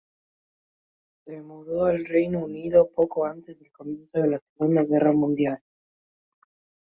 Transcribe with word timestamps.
Se 1.25 1.39
mudó 1.43 1.85
al 1.85 2.03
Reino 2.05 2.39
Unido 2.39 2.89
poco 2.89 3.23
antes 3.27 3.59
del 3.59 3.71
comienzo 3.71 4.17
de 4.17 4.29
la 4.29 4.39
Segunda 4.55 4.81
Guerra 4.83 5.11
Mundial. 5.11 5.59